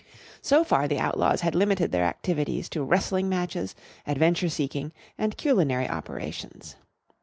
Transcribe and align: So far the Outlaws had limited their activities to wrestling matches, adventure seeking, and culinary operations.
So 0.41 0.63
far 0.63 0.87
the 0.87 0.97
Outlaws 0.97 1.41
had 1.41 1.53
limited 1.53 1.91
their 1.91 2.05
activities 2.05 2.69
to 2.69 2.81
wrestling 2.83 3.29
matches, 3.29 3.75
adventure 4.07 4.49
seeking, 4.49 4.93
and 5.15 5.37
culinary 5.37 5.87
operations. 5.87 6.75